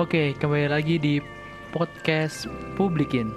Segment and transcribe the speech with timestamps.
[0.00, 1.20] Oke, kembali lagi di
[1.76, 3.36] podcast Publikin.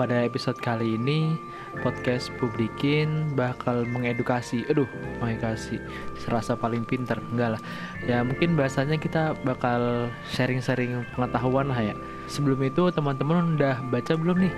[0.00, 1.36] Pada episode kali ini,
[1.84, 4.64] podcast Publikin bakal mengedukasi.
[4.72, 4.88] Aduh,
[5.20, 5.76] mengedukasi.
[6.16, 7.62] Serasa paling pinter, enggak lah.
[8.08, 11.94] Ya mungkin bahasanya kita bakal sharing-sharing pengetahuan lah ya.
[12.24, 14.54] Sebelum itu teman-teman udah baca belum nih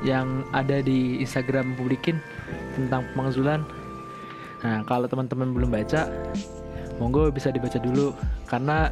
[0.00, 2.24] yang ada di Instagram Publikin
[2.72, 3.68] tentang pemangzulan?
[4.64, 6.08] Nah, kalau teman-teman belum baca,
[6.96, 8.16] monggo bisa dibaca dulu
[8.48, 8.88] karena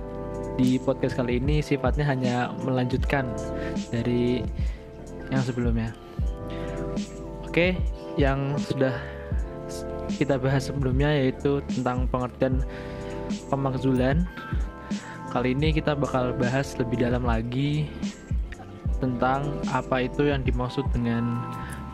[0.55, 3.27] di podcast kali ini sifatnya hanya melanjutkan
[3.91, 4.47] dari
[5.31, 5.91] yang sebelumnya.
[7.47, 7.75] Oke,
[8.15, 8.95] yang sudah
[10.15, 12.63] kita bahas sebelumnya yaitu tentang pengertian
[13.51, 14.27] pemakzulan.
[15.35, 17.91] Kali ini kita bakal bahas lebih dalam lagi
[19.03, 21.43] tentang apa itu yang dimaksud dengan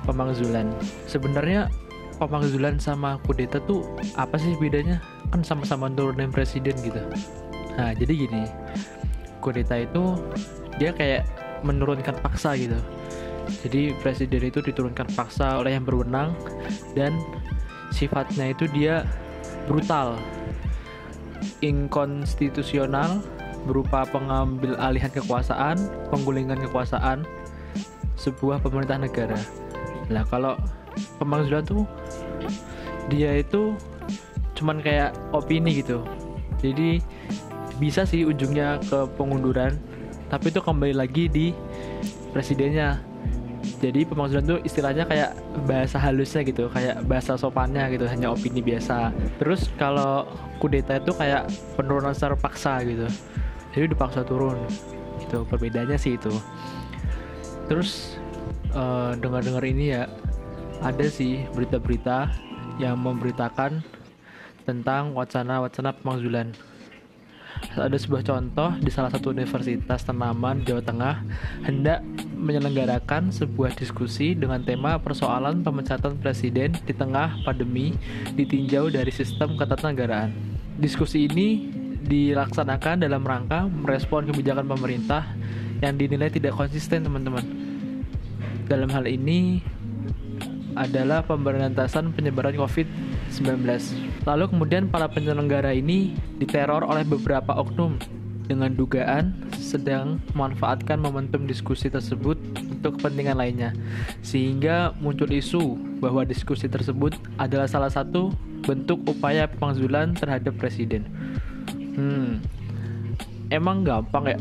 [0.04, 0.68] pemakzulan.
[1.08, 1.72] Sebenarnya
[2.20, 3.88] pemakzulan sama kudeta tuh
[4.20, 5.00] apa sih bedanya?
[5.32, 7.00] Kan sama-sama turunin presiden gitu.
[7.80, 8.44] Nah, jadi gini,
[9.40, 10.20] kudeta itu
[10.76, 11.24] dia kayak
[11.64, 12.76] menurunkan paksa gitu.
[13.64, 16.36] Jadi presiden itu diturunkan paksa oleh yang berwenang
[16.92, 17.16] dan
[17.88, 19.08] sifatnya itu dia
[19.64, 20.20] brutal,
[21.64, 23.24] inkonstitusional,
[23.64, 25.80] berupa pengambil alihan kekuasaan,
[26.12, 27.24] penggulingan kekuasaan
[28.20, 29.40] sebuah pemerintah negara.
[30.12, 30.60] Nah, kalau
[31.16, 31.88] pemakzulan tuh
[33.08, 33.72] dia itu
[34.52, 36.04] cuman kayak opini gitu.
[36.60, 37.00] Jadi
[37.80, 39.80] bisa sih ujungnya ke pengunduran
[40.30, 41.50] tapi itu kembali lagi di
[42.30, 43.02] presidennya.
[43.80, 45.36] Jadi pemakzulan itu istilahnya kayak
[45.68, 49.12] bahasa halusnya gitu kayak bahasa sopannya gitu hanya opini biasa.
[49.40, 50.24] Terus kalau
[50.62, 53.08] kudeta itu kayak penurunan secara paksa gitu.
[53.74, 54.56] Jadi dipaksa turun
[55.24, 56.32] gitu perbedaannya sih itu.
[57.68, 58.20] Terus
[58.72, 60.08] uh, dengar-dengar ini ya
[60.80, 62.32] ada sih berita-berita
[62.80, 63.84] yang memberitakan
[64.64, 66.52] tentang wacana-wacana pemakzulan
[67.76, 71.14] ada sebuah contoh di salah satu universitas tanaman Jawa Tengah
[71.64, 72.02] hendak
[72.34, 77.94] menyelenggarakan sebuah diskusi dengan tema persoalan pemecatan presiden di tengah pandemi
[78.34, 80.32] ditinjau dari sistem ketatanegaraan.
[80.80, 81.68] Diskusi ini
[82.00, 85.28] dilaksanakan dalam rangka merespon kebijakan pemerintah
[85.84, 87.44] yang dinilai tidak konsisten, teman-teman.
[88.66, 89.60] Dalam hal ini
[90.74, 94.09] adalah pemberantasan penyebaran COVID-19.
[94.28, 97.96] Lalu kemudian para penyelenggara ini diteror oleh beberapa oknum
[98.50, 103.70] dengan dugaan sedang memanfaatkan momentum diskusi tersebut untuk kepentingan lainnya.
[104.26, 108.34] Sehingga muncul isu bahwa diskusi tersebut adalah salah satu
[108.66, 111.06] bentuk upaya pemangzulan terhadap presiden.
[111.94, 112.42] Hmm,
[113.54, 114.38] emang gampang ya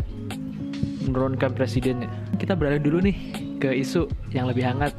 [1.05, 2.09] menurunkan presidennya.
[2.41, 3.15] Kita beralih dulu nih
[3.61, 4.91] ke isu yang lebih hangat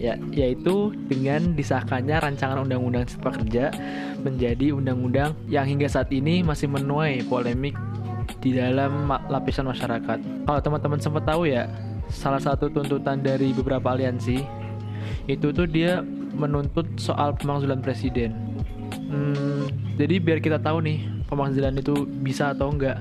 [0.00, 3.68] ya yaitu dengan disahkannya rancangan undang-undang cipta kerja
[4.24, 7.76] menjadi undang-undang yang hingga saat ini masih menuai polemik
[8.40, 10.48] di dalam lapisan masyarakat.
[10.48, 11.68] Kalau teman-teman sempat tahu ya,
[12.08, 14.40] salah satu tuntutan dari beberapa aliansi
[15.28, 16.00] itu tuh dia
[16.32, 18.32] menuntut soal pemakzulan presiden.
[19.12, 19.68] Hmm,
[20.00, 22.96] jadi biar kita tahu nih pemakzulan itu bisa atau enggak.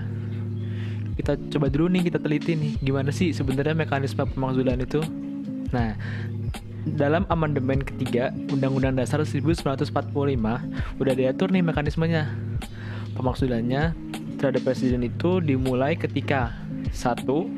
[1.16, 5.00] Kita coba dulu nih kita teliti nih gimana sih sebenarnya mekanisme pemakzulan itu.
[5.70, 5.94] Nah,
[6.86, 9.92] dalam amandemen ketiga Undang-Undang Dasar 1945
[11.00, 12.32] udah diatur nih mekanismenya.
[13.16, 13.92] Pemaksudannya
[14.40, 16.56] terhadap presiden itu dimulai ketika
[16.96, 17.52] satu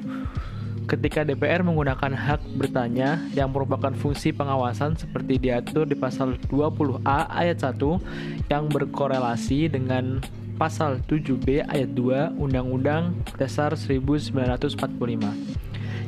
[0.89, 7.63] ketika DPR menggunakan hak bertanya yang merupakan fungsi pengawasan seperti diatur di pasal 20A ayat
[7.63, 10.19] 1 yang berkorelasi dengan
[10.59, 14.75] pasal 7B ayat 2 Undang-Undang Dasar 1945.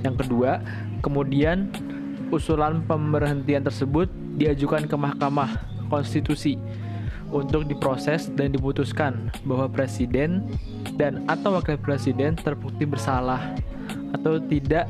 [0.04, 0.60] Yang kedua,
[1.00, 1.72] kemudian
[2.34, 4.10] usulan pemberhentian tersebut
[4.42, 5.54] diajukan ke Mahkamah
[5.94, 6.58] Konstitusi
[7.30, 10.50] untuk diproses dan diputuskan bahwa presiden
[10.98, 13.54] dan atau wakil presiden terbukti bersalah
[14.14, 14.90] atau tidak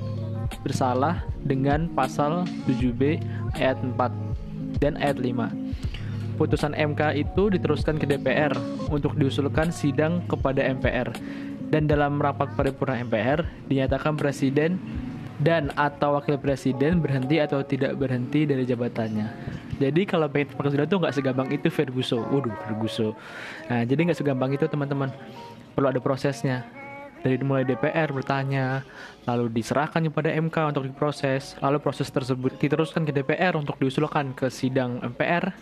[0.63, 3.19] bersalah dengan pasal 7B
[3.59, 6.39] ayat 4 dan ayat 5.
[6.39, 8.51] Putusan MK itu diteruskan ke DPR
[8.89, 11.13] untuk diusulkan sidang kepada MPR
[11.69, 14.77] dan dalam rapat paripurna MPR dinyatakan presiden
[15.43, 19.27] dan atau wakil presiden berhenti atau tidak berhenti dari jabatannya.
[19.77, 22.23] Jadi kalau pengen presiden itu nggak segampang itu Ferguson.
[22.31, 23.11] Waduh Ferguson.
[23.67, 25.11] Nah jadi nggak segampang itu teman-teman.
[25.75, 26.63] Perlu ada prosesnya.
[27.23, 28.83] Dari mulai DPR bertanya,
[29.23, 34.51] lalu diserahkan kepada MK untuk diproses, lalu proses tersebut diteruskan ke DPR untuk diusulkan ke
[34.51, 35.55] sidang MPR,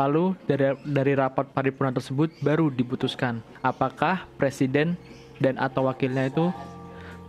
[0.00, 4.96] lalu dari dari rapat paripurna tersebut baru diputuskan apakah presiden
[5.44, 6.48] dan atau wakilnya itu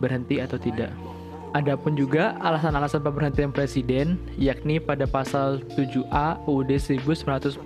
[0.00, 1.17] berhenti atau tidak.
[1.56, 7.64] Adapun juga alasan-alasan pemberhentian presiden, yakni pada pasal 7A UUD 1945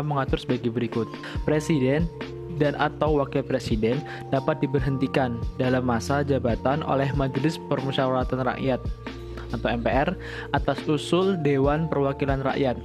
[0.00, 1.08] mengatur sebagai berikut.
[1.44, 2.08] Presiden
[2.56, 4.00] dan atau wakil presiden
[4.34, 8.80] dapat diberhentikan dalam masa jabatan oleh Majelis Permusyawaratan Rakyat
[9.54, 10.12] atau MPR
[10.52, 12.76] atas usul Dewan Perwakilan Rakyat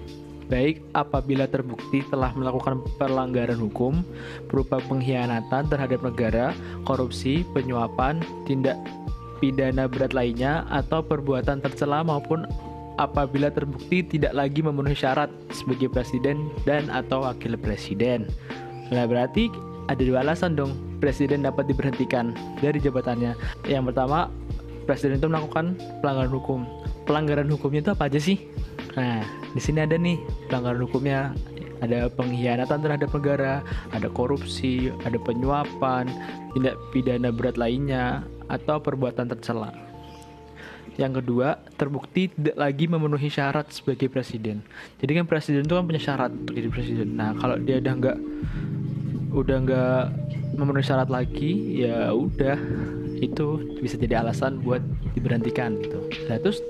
[0.51, 4.04] baik apabila terbukti telah melakukan pelanggaran hukum
[4.51, 6.51] berupa pengkhianatan terhadap negara,
[6.86, 8.78] korupsi, penyuapan, tindak
[9.44, 12.48] pidana berat lainnya atau perbuatan tercela maupun
[12.95, 18.31] apabila terbukti tidak lagi memenuhi syarat sebagai presiden dan atau wakil presiden.
[18.95, 19.51] Nah berarti
[19.92, 20.72] ada dua alasan dong
[21.04, 22.31] presiden dapat diberhentikan
[22.63, 23.36] dari jabatannya.
[23.68, 24.31] Yang pertama,
[24.88, 26.63] presiden itu melakukan pelanggaran hukum.
[27.04, 28.40] Pelanggaran hukumnya itu apa aja sih?
[28.95, 29.19] Nah,
[29.51, 30.16] di sini ada nih
[30.48, 31.36] pelanggaran hukumnya.
[31.84, 33.60] Ada pengkhianatan terhadap negara,
[33.92, 36.07] ada korupsi, ada penyuapan,
[36.56, 38.24] tindak pidana berat lainnya,
[38.54, 39.74] atau perbuatan tercela.
[40.94, 44.62] Yang kedua, terbukti tidak lagi memenuhi syarat sebagai presiden.
[45.02, 47.18] Jadi kan presiden itu kan punya syarat untuk jadi presiden.
[47.18, 48.18] Nah, kalau dia udah nggak
[49.34, 50.04] udah nggak
[50.54, 52.58] memenuhi syarat lagi ya udah
[53.18, 54.84] itu bisa jadi alasan buat
[55.18, 56.62] diberhentikan gitu nah terus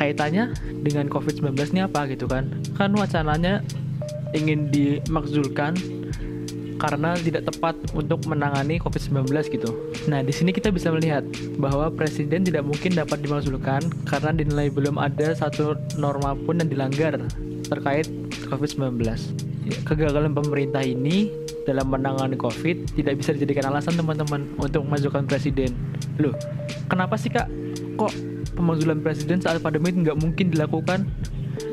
[0.00, 3.60] kaitannya dengan COVID-19 ini apa gitu kan kan wacananya
[4.32, 5.76] ingin dimakzulkan
[6.80, 9.70] karena tidak tepat untuk menangani COVID-19 gitu.
[10.08, 11.22] Nah, di sini kita bisa melihat
[11.60, 17.20] bahwa presiden tidak mungkin dapat dimakzulkan karena dinilai belum ada satu norma pun yang dilanggar
[17.68, 18.08] terkait
[18.48, 19.04] COVID-19.
[19.84, 21.28] Kegagalan pemerintah ini
[21.68, 25.76] dalam menangani COVID tidak bisa dijadikan alasan teman-teman untuk memajukan presiden.
[26.16, 26.32] Loh,
[26.88, 27.46] kenapa sih kak?
[28.00, 28.12] Kok
[28.56, 31.04] pemakzulan presiden saat pandemi nggak mungkin dilakukan?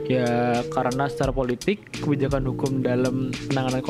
[0.08, 3.84] Ya karena secara politik kebijakan hukum dalam penanganan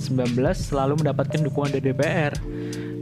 [0.00, 2.32] COVID-19 selalu mendapatkan dukungan dari DPR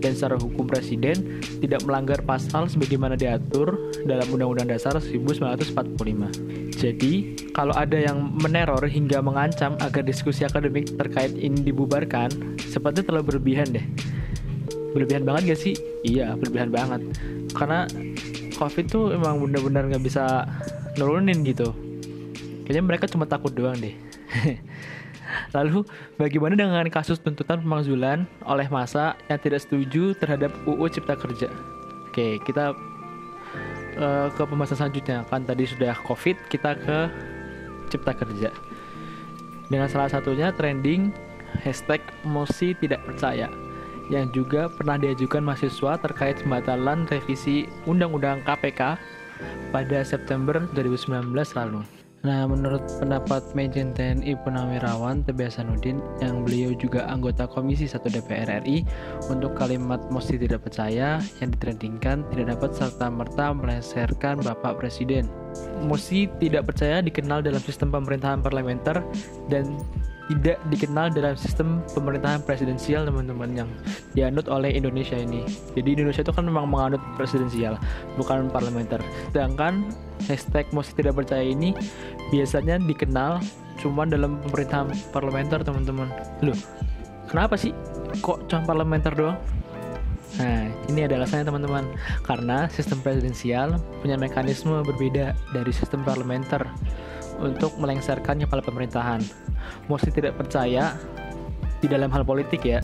[0.02, 6.74] dan secara hukum presiden tidak melanggar pasal sebagaimana diatur dalam Undang-Undang Dasar 1945.
[6.74, 7.14] Jadi,
[7.54, 13.74] kalau ada yang meneror hingga mengancam agar diskusi akademik terkait ini dibubarkan, sepertinya terlalu berlebihan
[13.74, 13.82] deh.
[14.94, 15.74] Berlebihan banget gak sih?
[16.06, 17.02] Iya, berlebihan banget.
[17.54, 17.86] Karena
[18.58, 20.46] COVID tuh emang bener-bener nggak bisa
[20.98, 21.74] nurunin gitu.
[22.66, 23.94] Kayaknya mereka cuma takut doang deh.
[25.56, 25.84] Lalu,
[26.20, 31.48] bagaimana dengan kasus tuntutan pemakzulan oleh masa yang tidak setuju terhadap UU Cipta Kerja?
[32.08, 32.76] Oke, kita
[33.96, 35.24] uh, ke pembahasan selanjutnya.
[35.28, 36.98] Kan tadi sudah COVID, kita ke
[37.88, 38.52] Cipta Kerja.
[39.68, 41.12] Dengan salah satunya trending
[41.64, 43.48] hashtag mosi tidak percaya
[44.08, 48.96] yang juga pernah diajukan mahasiswa terkait pembatalan revisi Undang-Undang KPK
[49.68, 51.97] pada September 2019 lalu.
[52.26, 58.58] Nah, menurut pendapat Majen TNI Punawirawan Tebe Hasanuddin yang beliau juga anggota Komisi 1 DPR
[58.66, 58.82] RI
[59.30, 65.30] untuk kalimat mosi tidak percaya yang ditrendingkan tidak dapat serta-merta meleserkan Bapak Presiden.
[65.86, 68.98] Mosi tidak percaya dikenal dalam sistem pemerintahan parlementer
[69.46, 69.78] dan
[70.28, 73.68] tidak dikenal dalam sistem pemerintahan presidensial teman-teman yang
[74.12, 75.48] dianut oleh Indonesia ini.
[75.72, 77.80] Jadi Indonesia itu kan memang menganut presidensial,
[78.20, 79.00] bukan parlementer.
[79.32, 79.88] Sedangkan
[80.28, 81.72] hashtag mosi tidak percaya ini
[82.28, 83.40] biasanya dikenal
[83.80, 86.12] cuma dalam pemerintahan parlementer teman-teman.
[86.44, 86.58] Loh,
[87.32, 87.72] kenapa sih
[88.20, 89.40] kok cuma parlementer doang?
[90.36, 91.84] Nah, ini adalah alasannya teman-teman.
[92.20, 96.68] Karena sistem presidensial punya mekanisme berbeda dari sistem parlementer
[97.38, 99.22] untuk melengsarkan kepala pemerintahan.
[99.86, 100.94] Mosi tidak percaya
[101.78, 102.82] di dalam hal politik ya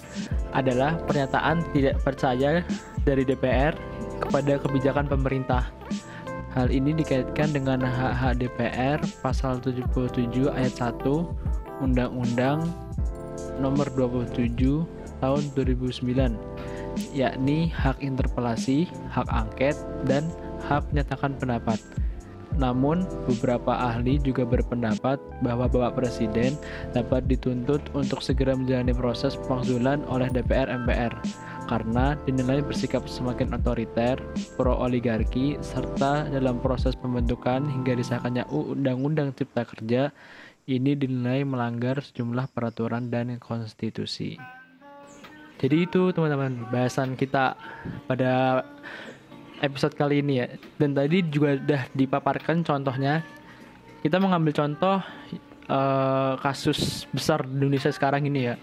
[0.54, 2.62] adalah pernyataan tidak percaya
[3.02, 3.74] dari DPR
[4.22, 5.66] kepada kebijakan pemerintah.
[6.54, 11.02] Hal ini dikaitkan dengan hak-hak DPR pasal 77 ayat 1
[11.82, 12.62] Undang-Undang
[13.58, 14.54] nomor 27
[15.18, 16.54] tahun 2009
[17.10, 19.74] yakni hak interpelasi, hak angket,
[20.06, 20.30] dan
[20.66, 21.78] hak menyatakan pendapat.
[22.54, 26.54] Namun, beberapa ahli juga berpendapat bahwa Bapak Presiden
[26.94, 31.12] dapat dituntut untuk segera menjalani proses pemakzulan oleh DPR MPR
[31.64, 34.20] karena dinilai bersikap semakin otoriter,
[34.54, 40.12] pro-oligarki, serta dalam proses pembentukan hingga disahkannya Undang-Undang Cipta Kerja
[40.68, 44.36] ini dinilai melanggar sejumlah peraturan dan konstitusi.
[45.60, 47.56] Jadi itu teman-teman bahasan kita
[48.04, 48.64] pada
[49.62, 50.46] episode kali ini ya.
[50.80, 53.22] Dan tadi juga udah dipaparkan contohnya.
[54.02, 55.00] Kita mengambil contoh
[55.68, 58.56] uh, kasus besar di Indonesia sekarang ini ya.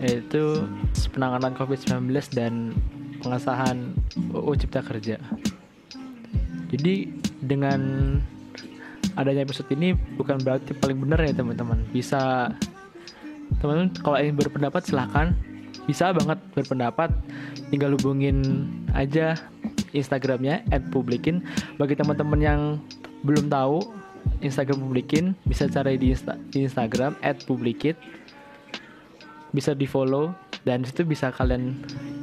[0.00, 0.64] Yaitu
[1.12, 2.72] penanganan COVID-19 dan
[3.20, 3.92] pengesahan
[4.32, 5.20] UU Cipta Kerja.
[6.70, 7.10] Jadi
[7.42, 7.80] dengan
[9.18, 11.84] adanya episode ini bukan berarti paling benar ya teman-teman.
[11.92, 12.48] Bisa
[13.60, 15.36] teman-teman kalau ingin berpendapat silahkan
[15.90, 17.10] bisa banget berpendapat
[17.74, 19.34] tinggal hubungin aja
[19.92, 21.42] Instagramnya @publikin.
[21.76, 22.60] Bagi teman-teman yang
[23.26, 23.82] belum tahu
[24.40, 27.16] Instagram publikin bisa cari di, Insta di Instagram
[27.46, 27.96] @publikit.
[29.50, 30.30] Bisa di follow
[30.62, 31.74] dan situ bisa kalian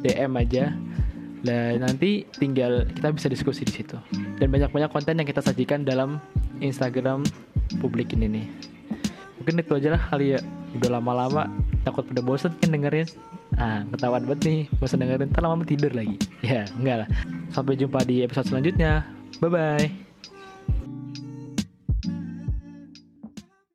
[0.05, 0.71] DM aja.
[1.43, 3.97] Dan nanti tinggal kita bisa diskusi di situ.
[4.41, 6.17] Dan banyak-banyak konten yang kita sajikan dalam
[6.63, 7.21] Instagram
[7.77, 8.47] publik ini.
[9.37, 10.41] Mungkin itu aja lah kali ya.
[10.75, 11.47] Udah lama-lama
[11.87, 13.07] takut pada bosen kan dengerin
[13.57, 15.29] ah ketahuan banget nih bosan dengerin.
[15.33, 16.17] Ntar lama tidur lagi.
[16.45, 17.09] Ya enggak lah.
[17.51, 19.03] Sampai jumpa di episode selanjutnya.
[19.41, 20.06] Bye bye